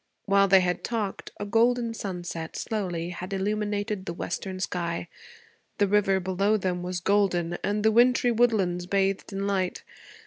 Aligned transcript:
While 0.25 0.47
they 0.47 0.61
had 0.61 0.83
talked, 0.83 1.29
a 1.39 1.45
golden 1.45 1.93
sunset, 1.93 2.55
slowly, 2.55 3.09
had 3.11 3.33
illuminated 3.33 4.07
the 4.07 4.13
western 4.15 4.59
sky. 4.59 5.07
The 5.77 5.87
river 5.87 6.19
below 6.19 6.57
them 6.57 6.81
was 6.81 6.99
golden, 6.99 7.59
and 7.63 7.83
the 7.85 7.91
wintry 7.91 8.31
woodlands 8.31 8.87
bathed 8.87 9.31
in 9.31 9.45
light. 9.45 9.83